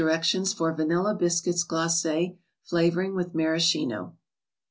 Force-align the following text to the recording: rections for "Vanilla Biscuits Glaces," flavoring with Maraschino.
rections 0.03 0.51
for 0.51 0.73
"Vanilla 0.73 1.13
Biscuits 1.13 1.63
Glaces," 1.63 2.29
flavoring 2.63 3.13
with 3.13 3.35
Maraschino. 3.35 4.15